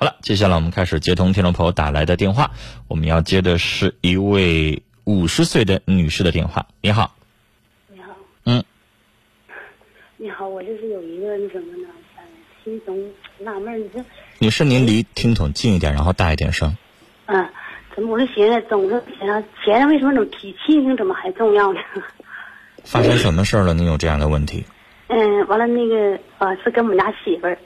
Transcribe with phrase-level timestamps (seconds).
[0.00, 2.52] 好了，接下来我们开始接通听众朋友打来的电话。
[2.86, 6.66] 我们要接的是一位五十岁的女士的电话。
[6.80, 7.16] 你好，
[7.88, 8.14] 你好，
[8.44, 8.62] 嗯，
[10.16, 12.22] 你好，我就是有一个那什么呢，呃，
[12.62, 12.96] 心中
[13.38, 14.04] 纳闷儿，你说，
[14.38, 16.76] 女士您离听筒近一点，然后大一点声。
[17.26, 17.48] 嗯，
[17.96, 21.80] 怎么我就寻思，总是想钱为什么怎么比亲情怎么还重要呢？
[22.84, 23.74] 发生什么事儿了？
[23.74, 24.64] 您有这样的问题？
[25.08, 27.58] 嗯，完了那个啊，是跟我们家媳妇儿，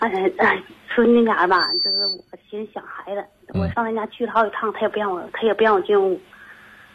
[0.00, 3.24] 哎哎，春那家吧，就是我寻思想孩子，
[3.54, 6.20] 我上他家去了好几趟，他也不让我，他也不让我进屋。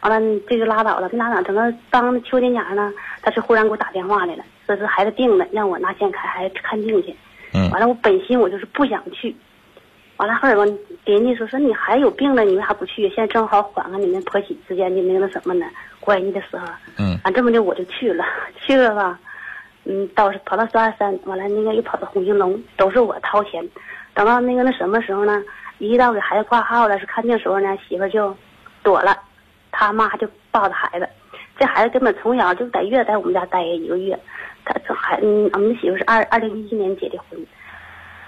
[0.00, 1.40] 完了，这就拉倒了，跟拉倒。
[1.42, 7.14] 等到当秋天家呢，他是忽然给我打电话来了，说是孩子病了，让我拿钱看孩子看病去。
[7.54, 9.34] 嗯完了，我本心我就是不想去。
[10.16, 10.62] 完了后来吧，
[11.04, 13.08] 人家说说你孩子有病了，你为啥不去？
[13.10, 15.66] 现在正好缓和你们婆媳之间的那个那什么呢
[16.00, 16.66] 关系的时候。
[16.98, 18.24] 嗯啊，这么的我就去了，
[18.60, 19.18] 去了吧，
[19.86, 23.66] 嗯，到跑到双鸭山，完了那个又跑到红星龙，都是我掏钱。
[24.14, 25.42] 等到那个那什么时候呢？
[25.78, 28.34] 一到给孩子挂号了，是看病时候呢，媳妇就
[28.82, 29.16] 躲了，
[29.70, 31.08] 他妈就抱着孩子。
[31.58, 34.18] 这孩子根本从小就在月在我们家待一个月，
[34.64, 37.38] 他这孩嗯，我们媳妇是二二零一一年结的婚，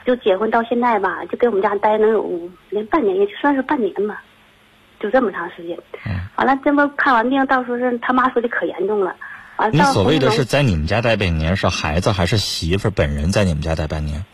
[0.05, 4.23] 就结婚到现在吧，就给我们家待能有连半年，也就算是半年吧，
[5.01, 5.77] 就这么长时间。
[6.07, 9.17] 嗯完了，这不看完病，到时候是他妈说的可严重了。
[9.73, 14.25] 你所谓的是在你们家待半年，是孩子还是媳妇儿本人在你们家待半年？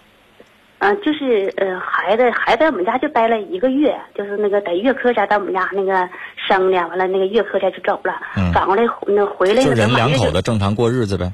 [0.80, 6.06] 嗯、就是呃，孩子孩子在我们家就待了一个月，就是那个在月科家在我们家那个
[6.46, 11.32] 生的，完了那个月科家就走了，嗯反过来那回来就人两口子正常过日子呗。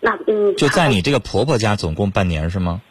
[0.00, 2.82] 那嗯，就在你这个婆婆家总共半年是吗？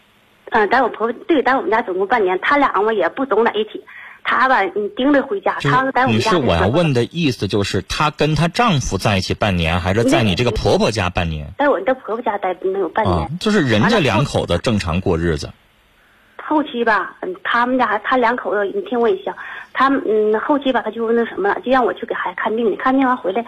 [0.50, 3.84] 嗯，在我婆婆对，在我们家总共半年，他俩嘛也不总在一起，
[4.24, 11.54] 他吧你盯着回家，就他是在我们家女士，我要问的意思就是，她跟她丈夫在一起半年，还是在你这个婆婆家半年？
[11.58, 13.18] 在我这婆婆家待能有半年。
[13.18, 15.50] 啊，就是人家两口子正常过日子。
[16.38, 19.36] 后期吧，嗯，他们家他两口子，你听我一下，
[19.74, 23.46] 他们嗯后期吧，他就那什么了，就让我去给孩子看病去，看病完回来，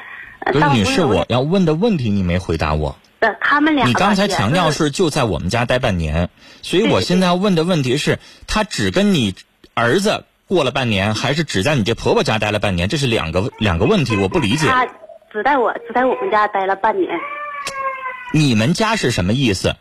[0.51, 2.95] 不是女士，我要问的问题你没回答我。
[3.19, 6.29] 呃，他们俩你刚才强调是就在我们家待半年，
[6.61, 9.35] 所以我现在要问的问题是，他只跟你
[9.73, 12.87] 儿子过了半年，还是只在你这婆婆家待了半年？
[12.87, 14.67] 这是两个两个问题，我不理解。
[14.67, 14.85] 他
[15.31, 17.09] 只在我只在我们家待了半年，
[18.31, 19.75] 你们家是什么意思？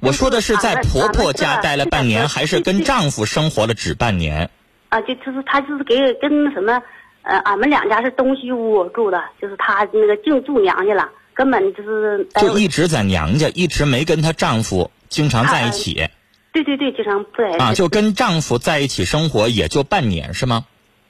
[0.00, 4.50] 我说的是在婆婆家待了半年，还是跟丈夫生活了只半年？
[4.90, 6.82] 啊，就就是他就是给跟什么，
[7.22, 16.08] 呃，俺们两家是东西屋住的，就是他那个净住娘家了，根本就是就一直在娘家，一直没跟她丈夫经常在一起
[16.52, 20.64] 对对对，经常不在啊，就跟丈夫在一起生活也就半年是吗？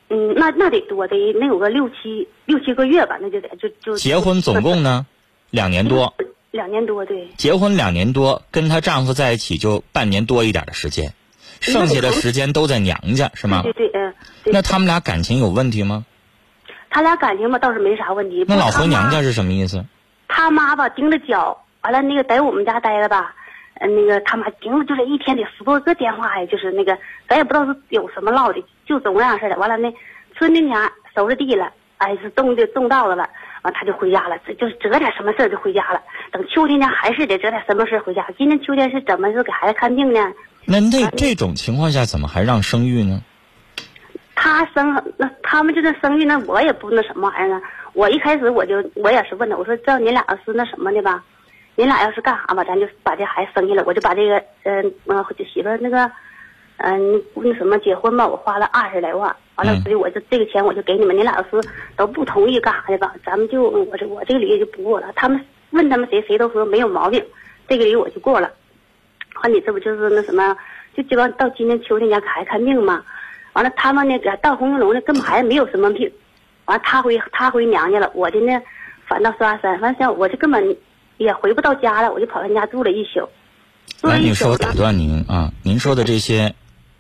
[0.09, 5.07] 嗯，那那得多得能有个六七六七个月吧，那就得就就结婚总共呢
[5.51, 6.15] 两年多，
[6.51, 7.29] 两年多，对。
[7.37, 11.15] 结婚两年多，跟她丈夫在一起就半年多一点的时间，
[11.61, 13.73] 剩下的时间都在娘家是吗对？
[13.73, 14.15] 对对，嗯。
[14.45, 16.05] 对那他们俩感情有问题吗？
[16.91, 18.45] 他俩感情吧倒是没啥问题。
[18.49, 19.85] 那老回娘家是什么意思？
[20.27, 23.37] 他妈吧盯着脚，完了那个在我们家待着吧，
[23.81, 26.97] 呃，那个他妈盯着就是一天得十多个电话呀，就是那个
[27.27, 29.57] 咱也不知道是有什么唠的，就总那样似的。
[29.57, 29.91] 完了那
[30.37, 33.29] 春天家收拾地了，哎是种的种稻子了，
[33.63, 36.03] 完他就回家了，这就是折点什么事儿就回家了。
[36.31, 38.27] 等秋天呢还是得折点什么事儿回家。
[38.37, 40.21] 今年秋天是怎么是给孩子看病呢？
[40.67, 43.23] 那那这种情况下怎么还让生育呢？
[44.35, 47.63] 他生那他们就那生育那我也不那什么玩意儿啊。
[47.93, 51.25] 我一开始我就我也是问他，我说这你俩是那什么的吧，
[51.81, 56.11] 你俩要是干啥吧，咱就把这孩子生下来，我就把这个嗯呃媳妇那个
[56.77, 65.11] 嗯、那什么结婚吧，我花了二十来万，完了嗯所以我就这个钱我就给你们，你俩要是都不同意干啥的吧，咱们就我这我这个礼就不过了。
[65.17, 67.25] 他们问他们谁谁都说没有毛病，
[67.67, 68.51] 这个礼我就过了。
[69.43, 70.55] 完你这不就是那什么，
[70.95, 73.03] 就基本上到今年秋天家给孩子看病嘛。
[73.55, 76.13] 完了，他们那个到红云龙呢，根本孩子没有什么病。
[76.67, 78.63] 完了，他回他回娘家了，我的呢，
[79.07, 80.77] 反到双鸭山，完像我就根本
[81.21, 83.29] 也回不到家了，我就跑他家住了一宿。
[84.01, 86.55] 住来，了一宿呢女士，我打断您啊，您说的这些，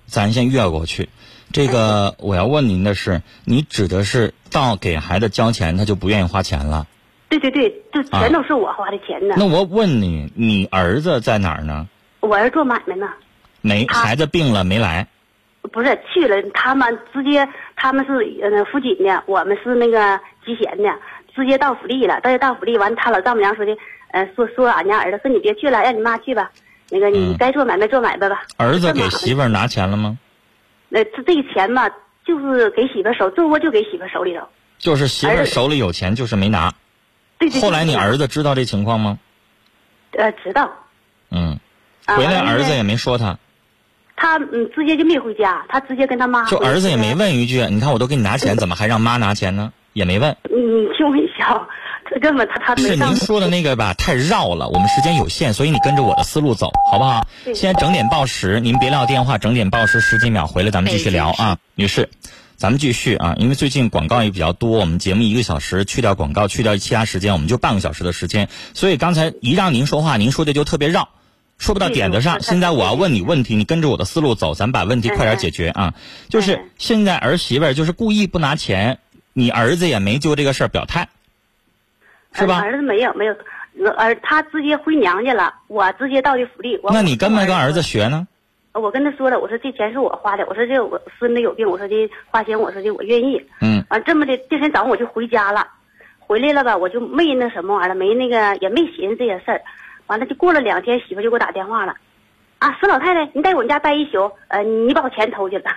[0.05, 1.09] 咱先越过去。
[1.53, 6.87] 这个我要问您的是，你指的是到给孩子交钱，他就不愿意花钱了？
[7.31, 9.37] 对对对，这全都是我花的钱呢。
[9.39, 11.89] 那我问你，你儿子在哪儿呢？
[12.21, 13.09] 我儿子做买卖呢，
[13.63, 15.09] 没，孩子病了没来？
[15.73, 18.13] 不是去了，他们直接他们是
[18.43, 20.91] 呃福锦的，我们是那个集贤的，
[21.34, 22.21] 直接到福利了。
[22.21, 23.73] 到到福利完，他老丈母娘说的，
[24.12, 26.51] 呃，说说俺家儿子说你别去了，让你妈去吧。
[26.91, 28.42] 那个你嗯该做买卖做买卖吧。
[28.57, 30.18] 儿子给媳妇，儿拿钱了吗？
[30.89, 31.89] 那，这这个钱吧，
[32.24, 34.42] 就是给媳妇儿手，做窝就给媳妇儿手里头。
[34.78, 36.72] 就是媳妇儿手里有钱，就是没拿。
[37.39, 37.62] 对对对。
[37.62, 39.18] 后来你儿子知道这情况吗？
[40.13, 40.72] 呃知道。
[41.30, 41.59] 嗯，
[42.06, 43.39] 啊回来儿子也没说他。
[44.16, 49.72] 他嗯直接就没回家，他直接跟他妈就儿子也没问一句，你看我都给你拿钱， 怎么还让妈拿钱呢？
[49.92, 50.30] 也没问。
[50.51, 51.68] 嗯，你听我一笑，
[52.00, 57.27] 他根本他他没是您说的那个吧，太绕了，我们时间有限，所以你跟着我的思路走，好不好？
[57.45, 62.09] 对现在整点报时，您别撂电话，整点报时十几秒回来，咱们继续聊啊，女士，
[62.57, 71.09] 咱们继续啊，因为最近广告也比较多，我们节目一个小时，去掉广告，去掉其他时间，我们就半个小时的时间，所以刚才一让您说话，您说的就特别绕。
[71.59, 75.92] 说不到点子上，对现在我要问你问题，你跟着我的思路走，咱把问题快点解决啊！
[76.30, 78.98] 就是嗯现在儿媳妇儿就是故意不拿钱，
[79.34, 81.10] 你儿子也没就这个事儿表态，
[82.32, 82.60] 是吧？
[82.60, 83.34] 儿子没有没有，
[83.97, 86.78] 儿他直接回娘家了，我直接到的福利。
[86.82, 88.27] 我那你跟没跟儿子学呢？
[88.72, 93.44] 我跟他说了，我说这钱是我花的，我说这我孙子有病，我说这花钱，我说的我愿意。
[93.60, 95.66] 嗯，完这么的，第二天早上我就回家了，
[96.21, 99.60] 回来了吧，我就没那什么玩意儿了，没那个也没寻思这些事儿。
[100.06, 101.97] 完了就过了两天，媳妇就给我打电话了，
[102.59, 105.71] 啊，孙老太太，你在我们家待一宿，呃，你把我钱偷去了。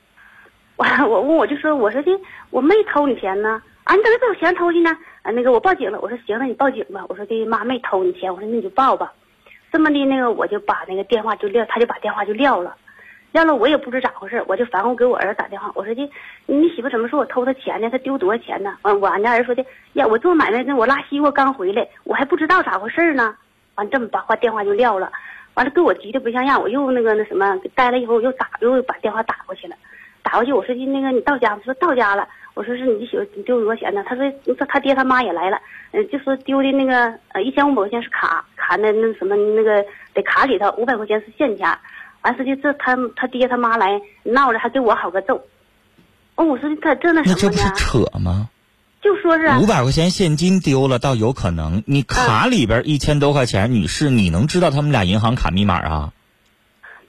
[0.76, 2.10] 完了，我问我就说，我说的
[2.50, 4.90] 我没偷你钱呢，啊，你怎么把我钱偷去呢？
[5.22, 7.04] 啊，那个我报警了，我说行，那你报警吧。
[7.08, 9.12] 我说的妈没偷你钱，我说那你就报吧。
[9.70, 12.74] 这么的，那个我就把那个电话就撂，他就把电话就撂了，
[13.30, 16.10] 撂了我也不知咋回事，我就反复给我儿子打电话，我说的
[16.46, 17.88] 你媳妇怎么说我偷他钱呢？
[17.88, 18.76] 他丢多少钱呢？
[18.82, 23.36] 完我俺家儿子说的呀，我做买卖那我拉西瓜刚回来，我还不知道咋回事呢。
[23.76, 25.12] 完这么把话电话就撂了，
[25.54, 29.76] 完了给我急的不像样，我又那个那什么待了一会，我又打又把电话打过去了，
[30.26, 31.62] 打过去我说的那个你到家吗？
[31.64, 32.26] 他说到家了。
[32.54, 34.02] 我说是你媳妇丢多少钱呢？
[34.08, 34.24] 他说
[34.58, 35.58] 他他爹他妈也来了，
[35.92, 39.84] 嗯、就说丢的那个呃一千五百块钱是卡卡那那什么那个
[40.14, 41.78] 得卡里头五百块钱是现钱，
[42.22, 45.36] 完事就这他他爹他妈来闹着还给我好个揍。
[46.36, 47.68] 哦，我说他这那那这不是？
[47.76, 48.48] 扯吗？
[49.02, 56.12] 就说是啊五百块钱现金丢了倒有可能，你卡里边一千多块钱，女士，你能知道他们俩银行卡密码啊？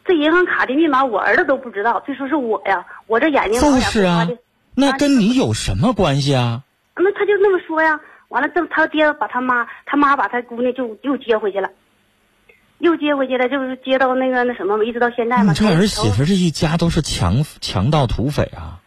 [0.08, 4.28] 这银行卡的密码我儿子都不知道，别说是我呀，我这眼睛老就是啊
[4.74, 6.64] 那跟你有什么关系啊？
[6.96, 8.00] 那他就那么说呀。
[8.30, 11.70] 完了，这他爹把他妈，他妈把他姑娘就又接回去了，
[12.80, 15.54] 又接回去了，就是接到那个那什么，一直到现在嘛。
[15.54, 18.82] 你这儿媳妇这一家都是强强盗土匪啊，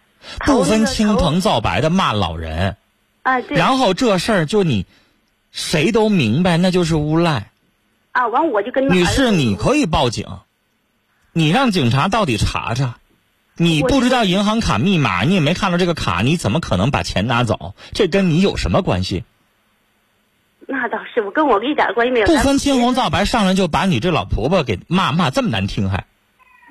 [0.45, 2.77] 不分青红皂白的骂老人，
[3.23, 4.85] 啊，对然后这事儿就你
[5.53, 7.51] 谁都明白，那就是诬赖。
[8.13, 10.27] 啊，完我就跟女士，你可以报警，
[11.33, 12.97] 你让警察到底查查。
[13.57, 17.75] 你不知道银行卡密码，你也没看到这个卡，你怎么可能把钱拿走？
[17.93, 19.25] 这跟你有什么关系？
[20.67, 22.27] 那倒是，我跟我一点关系没有。
[22.27, 26.07] 不分青红皂白，上来就把你这老婆婆给骂骂这么难听还？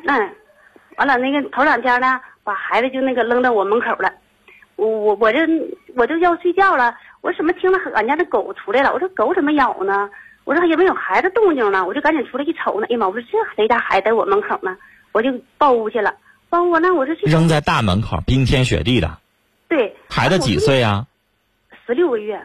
[0.07, 0.35] 嗯，
[0.97, 4.11] 完了那个头两天呢，把孩子就那个扔到我门口了，
[4.75, 5.39] 我我我这
[5.95, 8.91] 我就要睡觉了，我怎么听到俺家的狗出来了？
[8.93, 10.09] 我说狗怎么咬呢？
[10.49, 13.07] 我说也没有孩子动静呢，我就赶紧出来一瞅呢，哎呀妈！
[13.07, 14.75] 我说这谁家孩子在我门口呢？
[15.11, 15.29] 我就
[15.59, 16.15] 抱屋去了，
[16.49, 19.19] 抱屋呢我说这扔在大门口，冰天雪地的，
[19.67, 20.57] 对孩子几？
[20.57, 21.05] 岁啊？
[21.85, 22.43] 十六个月。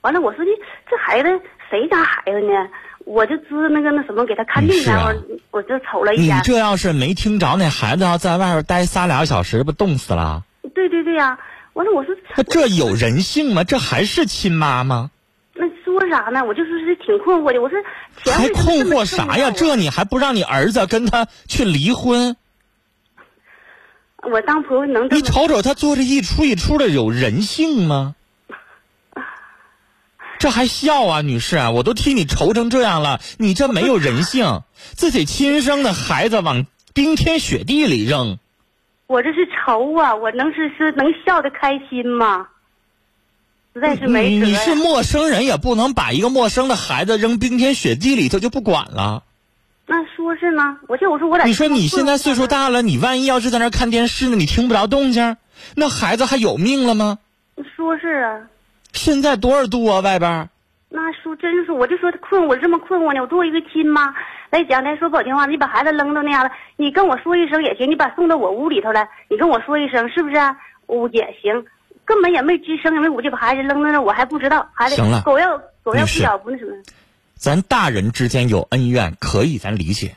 [0.00, 0.50] 完了，我说的
[0.90, 1.28] 这孩子
[1.70, 2.68] 谁家孩子呢？
[3.04, 5.22] 我就知那个那什么给他看病然后、是啊
[5.52, 6.40] 我就瞅了一眼你。
[6.42, 10.42] 这要是没听着，那孩子要在外边待仨俩小时，不冻死了？
[10.74, 11.38] 对对对呀、
[11.74, 13.62] 完了我说那这有人性吗？
[13.62, 15.12] 这还是亲妈吗？
[15.94, 16.44] 那说啥呢？
[16.44, 17.62] 我就说是挺困惑的。
[17.62, 17.78] 我说
[18.22, 19.50] 钱还困惑啥呀？
[19.50, 22.36] 这你还不让你儿子跟他去离婚？
[24.22, 28.14] 我当婆婆能你瞅瞅他做这一出一出的，有人性吗？
[30.38, 31.70] 这还笑啊，女士啊！
[31.70, 38.38] 我都替你愁成这样了，你这没有人性，自己亲生的孩子往冰天雪地里扔，
[39.06, 40.14] 我这是愁啊！
[40.14, 42.48] 我能是是能笑得开心吗？
[43.74, 49.24] 实在是没辙呀你你是陌生人，也不能把一个陌生的孩子扔冰天雪地里头就不管了。
[49.86, 55.36] 那说是呢，我就我说我在你说你现在岁数，大了，你万一要是在那儿看电视呢，你听不着动静，
[55.74, 57.18] 那孩子还有命了吗？
[57.76, 58.40] 说是啊，
[58.92, 60.48] 现在多少度啊，外边？
[60.88, 63.20] 那说真是，我就说他困，我这么困惑呢。
[63.20, 64.14] 我作为一个亲妈
[64.50, 70.56] 来讲，咱说不好听话，你把孩子扔到那样了，你跟我说一声也行，你把送到我屋里头来，你跟我说一声是不是、啊？
[70.86, 71.64] 我也行，
[72.04, 76.72] 根本也没吱声，因为我就把孩子扔在那，我还不知道孩子行了狗要狗要不咬不那什么。
[77.36, 80.16] 咱大人之间有恩怨，可以咱理解。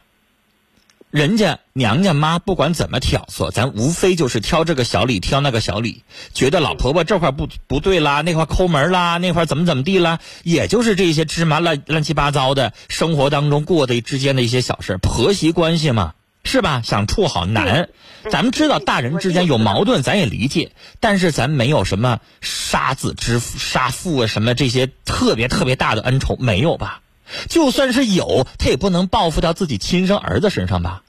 [1.10, 6.03] 人家娘家妈不管怎么挑唆，咱无非就是挑这个小理，挑那个小理，
[6.34, 16.13] 觉得老婆婆这块不不对啦，那块抠门啦，那块怎么怎么地啦，也就是这些芝麻乱乱七八糟的生活当中过的之间的一些小事，婆媳关系嘛，
[16.48, 16.82] 是吧？
[16.84, 17.89] 想处好难。
[18.32, 27.01] 咱们知道大人之间有矛盾，咱也理解，但是咱没有什么杀子之父、杀父啊什么这些特别特别大的恩仇，没有吧？
[27.48, 31.04] 就算是有，他也不能报复到自己亲生儿子身上吧？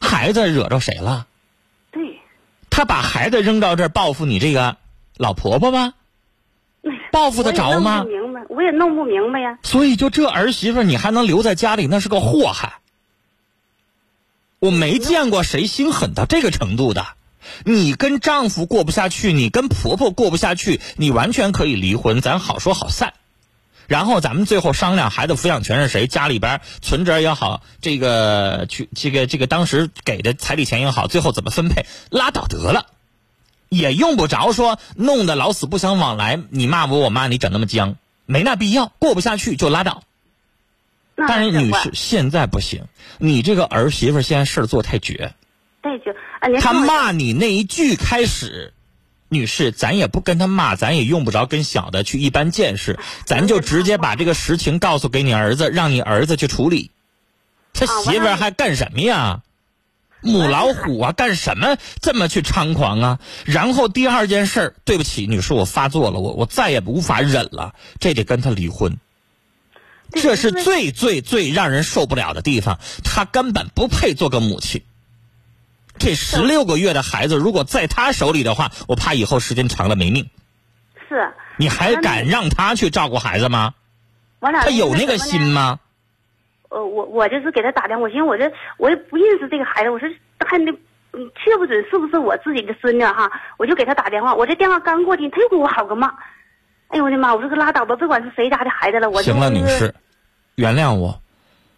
[0.00, 1.26] 孩子惹着谁了？
[1.92, 2.18] 对，
[2.70, 4.76] 他把孩子扔到这儿报复你这个
[5.16, 5.94] 老婆婆吗？
[7.12, 9.58] 报复得着吗我也弄不明白，我也弄不明白呀。
[9.62, 12.74] 所以就这儿媳妇你还能留在家里，那是个祸害。
[14.64, 17.06] 我没见过谁心狠到这个程度的。
[17.66, 23.12] 你跟丈夫过不下去，你跟婆婆过不下去，你完全可以离婚，咱好说好散。
[23.88, 32.86] 然后咱们最后商量孩子抚养权是谁，家里边存折也好，这个去这个这个当时给的彩礼钱也好，最后怎么分配，拉倒得了，
[33.68, 36.40] 也用不着说弄得老死不相往来。
[36.48, 38.90] 你骂我，我骂你，整那么僵，没那必要。
[38.98, 40.04] 过不下去就拉倒。
[41.16, 42.84] 那但是女坏士现在不行，
[43.18, 45.34] 你这个儿媳妇现在事儿做太绝。
[45.82, 46.14] 太绝
[46.60, 48.72] 他骂你那一句开始，
[49.28, 56.90] 女士，咱也不跟他骂，咱也用不着跟小的去一般见识，咱就直接把这个实情告诉给你儿子，让你儿子去处理。
[57.72, 59.42] 他啊媳妇还干什么呀？
[60.20, 63.18] 母老虎啊，干什么这么去猖狂啊？
[63.44, 68.96] 然后第二件事儿，对不起，女士，我发作了，我我再也无法忍了，这得跟他离婚。
[70.14, 74.82] 对这是最最最让人受不了的地方，他根本不配做个母亲。
[75.98, 80.28] 这十六个月的孩子，如果在他手里的话，我怕以后时间长了没命。
[81.08, 83.74] 是你还敢让他去照顾孩子吗？
[84.40, 85.18] 完了，他有那个？
[85.18, 85.78] 心吗？
[86.70, 90.08] 呃，我我就是给他打电话，我寻思我这我也不认识这个孩子，我说
[90.44, 90.72] 还那
[91.12, 96.08] 嗯，确不准是不是我自己的孙女哈，我就给他打电话，我这电话刚过去，他又给我好个骂，
[96.88, 97.32] 哎呦我的妈！
[97.32, 99.94] 我说可拉倒吧，不管是谁家的孩子了，我行了，女士，
[100.54, 101.20] 原谅我，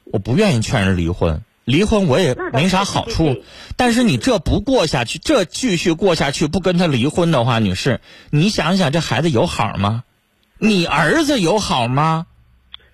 [0.04, 3.42] 我不愿意劝人离婚，离婚我也没啥好处。
[3.76, 10.04] 但是你这不过下去，这继续过下去，不跟他离婚的话，女士，你想想这孩子有好吗？
[10.59, 12.26] 你儿子有好吗？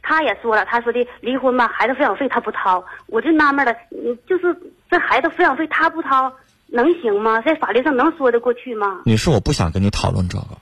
[0.04, 4.56] 他也说了，他说的离婚吧，孩子抚养费他不掏，我就纳闷了，嗯，就是
[4.90, 6.32] 这孩子抚养费他不掏，
[6.66, 7.40] 能行吗？
[7.40, 9.02] 在法律上能说得过去吗？
[9.04, 10.58] 女士，我不想跟你讨论这个。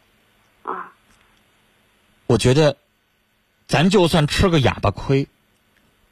[0.70, 0.92] 啊，
[2.26, 2.76] 我觉得，
[3.70, 5.28] 咱就算吃个哑巴亏，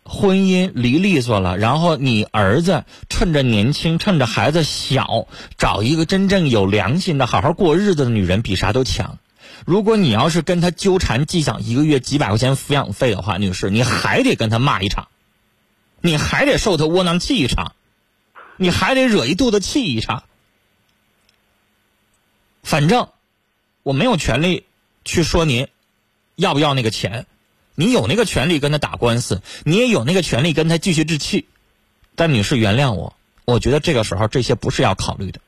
[0.05, 9.19] 婚姻离利索了，然后你儿子趁着年轻，趁着孩子小，找一个真正有良心的、好好过日子的女人，比啥都强。
[9.67, 15.09] 如果你要是跟他纠缠计较一个月几百块钱抚养费的话，女士，你还得跟他骂一场，
[16.01, 17.73] 你还得受他窝囊气一场，
[18.57, 20.23] 你还得惹一肚子气一场。
[22.63, 23.09] 反正
[23.83, 24.65] 我没有权利
[25.05, 25.67] 去说您
[26.37, 27.27] 要不要那个钱，
[27.81, 31.47] 你有那个权利跟他打官司，你也有那个权利跟他继续置气。
[32.17, 35.41] 但女士原谅我，我觉得这个时候这些不是要考虑的。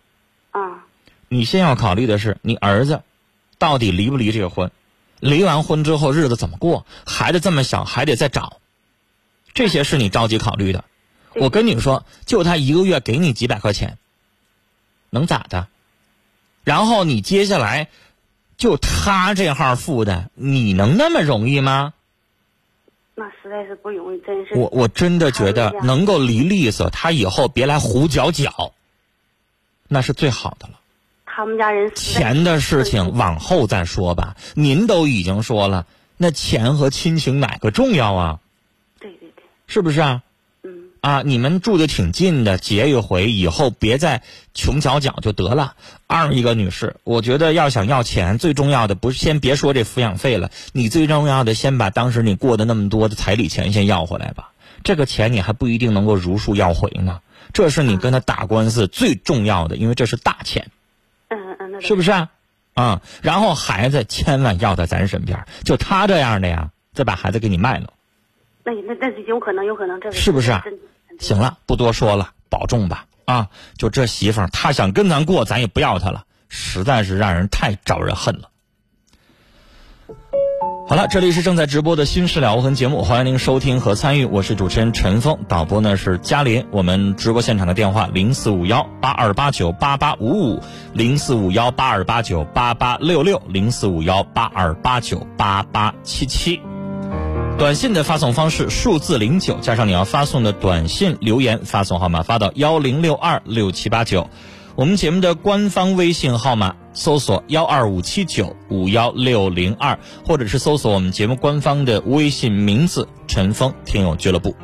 [0.53, 0.87] 啊，
[1.27, 3.03] 你先要考虑的是你儿子
[3.59, 4.71] 到底离不离这个婚，
[5.19, 8.61] 离完婚之后日子怎么过，孩子这么小还得再找，
[9.53, 10.85] 这些是你着急考虑的。
[11.35, 13.99] 我跟你说，就他一个月给你几百块钱，
[15.11, 15.67] 能咋的？
[16.63, 17.89] 然后你接下来
[18.57, 21.93] 就他这号负担，你能那么容易吗？
[23.21, 24.55] 那实在是不容易，真是。
[24.55, 28.73] 我我真的觉得能够离利索，他以后别来胡搅搅，
[29.89, 30.81] 那是最好的了。
[31.27, 34.37] 他们家人钱的事情往后再说吧。
[34.55, 35.87] 您都已经说了，
[36.17, 38.41] 那钱和亲情哪个重要啊？
[38.99, 40.23] 对对对，是不是啊？
[41.03, 44.23] 嗯，啊，你们住的挺近的，结一回以后别再
[44.55, 45.75] 穷搅搅就得了。
[46.07, 54.53] 二一个女士，我觉得要想要钱，最重要的不是先别说这抚养费了，你最重要的先把当时你过的那么多的彩礼钱先要回来吧。
[54.83, 57.21] 这个钱你还不一定能够如数要回呢，
[57.53, 60.71] 这是你跟他打官司最重要的，因为这是大钱。
[61.29, 62.31] 嗯嗯，那是不是啊？
[62.75, 67.93] 啊、然后孩子千万要在咱身边，就他这样的呀，再把孩子给你卖了。
[68.65, 70.65] 那那那是有可能，有可能这个是不是啊
[71.21, 73.49] 行了，不多说了，保重吧啊！
[73.77, 78.49] 就这媳妇儿，她想跟咱过，咱也不要她了，实在是让人太招人恨了。
[80.89, 86.67] 好了，这里是正在直播的《新事了无痕》节目，欢迎您收听和参与，我是主持人陈峰，导播呢是嘉林。
[86.73, 90.61] 我们直播现场的电话零四五幺八二八九八八五五，
[90.93, 96.61] 零四五幺八二八九八八六六，零四五幺八二八九八八七七。
[97.59, 104.31] 短信的发送方式数字零九加上你要发送的短信留言发送号码发到幺零六二六七八九，
[104.77, 114.57] 我们节目的官方微信号码搜索幺二五七九五幺六零二，或者是搜索我们节目官方的微信名字“陈峰听友俱乐部”。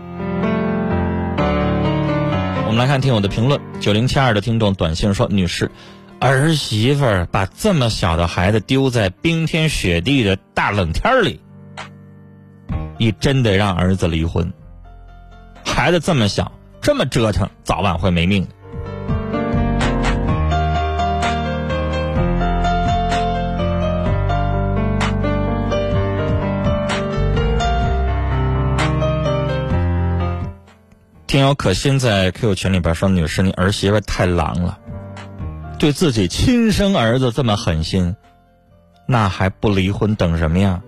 [2.66, 5.70] 我们来看听友的评论，九零七二的听众短信说：“女士，
[6.18, 11.40] 儿媳妇儿把这么小的孩子丢在冰天雪地的大冷天里。”
[12.98, 14.52] 你真得让儿子离婚。
[15.64, 18.46] 孩子这么小，这么折腾，早晚会没命。
[31.26, 34.78] 听友可心在 QQ 群里边说：“女士，你儿媳妇太狼了，
[35.78, 38.16] 对自己亲生儿子这么狠心，
[39.06, 40.80] 那还不离婚等什么呀？”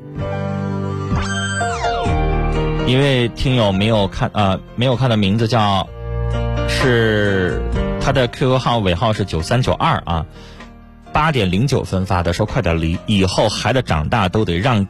[2.88, 5.86] 一位听友没有看啊，没有看的名字叫
[6.70, 7.60] 是
[8.00, 10.24] 他的 QQ 号尾号是九三九二啊，
[11.12, 14.88] 八点零九分发的，说快点离，以后孩子长大都得让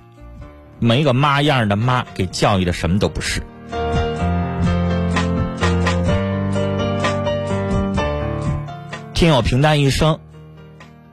[0.78, 3.42] 没个妈样的妈给教育的什么都不是。
[9.12, 10.20] 听友平淡一生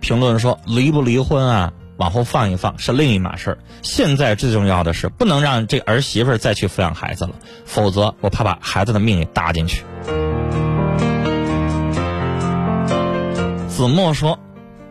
[0.01, 3.57] 评论说：“离不离婚啊，往后放一放是另一码事儿。
[3.81, 7.31] 现在最重要的是，不能让这儿媳妇再去抚养孩子了，
[7.65, 9.83] 否则我怕把孩子的命也搭进去。”
[13.69, 14.39] 子墨说：“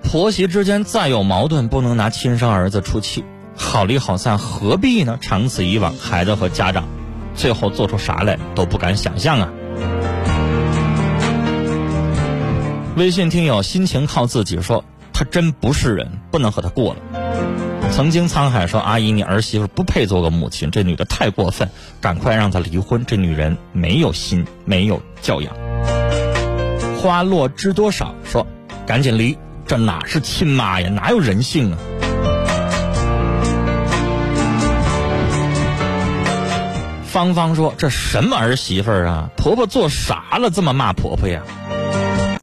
[0.05, 3.25] 婆媳之间再有矛盾，不能拿亲生儿子出气，
[3.57, 5.19] 好离好散何必呢？
[5.21, 6.85] 长此以往，孩子和家长
[7.35, 9.51] 最后做出啥来都不敢想象啊。”
[12.97, 17.01] 微信听友心情靠自己说：“他真不是人，不能和他过了。”
[17.93, 23.05] 曾经沧海说：“阿姨，你儿媳妇不配做个母亲，这女的太过分，赶快让她离婚。
[23.07, 25.55] 这女人没有心，没有教养。”
[27.01, 28.47] 花落知多少说
[28.85, 30.89] ：“赶紧离，这哪是亲妈呀？
[30.89, 31.79] 哪有人性啊？”
[37.05, 39.31] 芳芳说：“这什么儿媳妇啊？
[39.37, 40.51] 婆婆做啥了？
[40.51, 41.43] 这么骂婆婆呀？”